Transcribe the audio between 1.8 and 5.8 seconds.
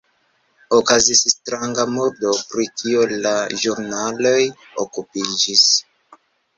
murdo, pri kio la ĵurnaloj okupiĝis.